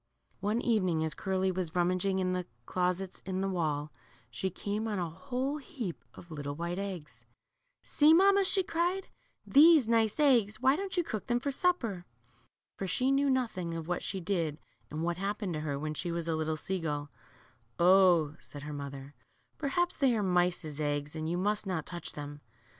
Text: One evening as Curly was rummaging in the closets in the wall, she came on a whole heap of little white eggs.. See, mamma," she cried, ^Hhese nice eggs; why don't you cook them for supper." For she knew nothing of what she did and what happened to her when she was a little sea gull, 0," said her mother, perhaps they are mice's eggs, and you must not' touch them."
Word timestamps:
One 0.39 0.59
evening 0.61 1.03
as 1.03 1.13
Curly 1.13 1.51
was 1.51 1.75
rummaging 1.75 2.17
in 2.17 2.33
the 2.33 2.47
closets 2.65 3.21
in 3.23 3.41
the 3.41 3.47
wall, 3.47 3.91
she 4.31 4.49
came 4.49 4.87
on 4.87 4.97
a 4.97 5.07
whole 5.11 5.57
heap 5.57 6.03
of 6.15 6.31
little 6.31 6.55
white 6.55 6.79
eggs.. 6.79 7.27
See, 7.83 8.11
mamma," 8.11 8.43
she 8.43 8.63
cried, 8.63 9.09
^Hhese 9.47 9.87
nice 9.87 10.19
eggs; 10.19 10.59
why 10.59 10.75
don't 10.75 10.97
you 10.97 11.03
cook 11.03 11.27
them 11.27 11.39
for 11.39 11.51
supper." 11.51 12.07
For 12.77 12.87
she 12.87 13.11
knew 13.11 13.29
nothing 13.29 13.75
of 13.75 13.87
what 13.87 14.01
she 14.01 14.19
did 14.19 14.57
and 14.89 15.03
what 15.03 15.17
happened 15.17 15.53
to 15.53 15.59
her 15.59 15.77
when 15.77 15.93
she 15.93 16.11
was 16.11 16.27
a 16.27 16.35
little 16.35 16.57
sea 16.57 16.79
gull, 16.79 17.11
0," 17.77 18.37
said 18.39 18.63
her 18.63 18.73
mother, 18.73 19.13
perhaps 19.59 19.97
they 19.97 20.15
are 20.15 20.23
mice's 20.23 20.81
eggs, 20.81 21.15
and 21.15 21.29
you 21.29 21.37
must 21.37 21.67
not' 21.67 21.85
touch 21.85 22.13
them." 22.13 22.41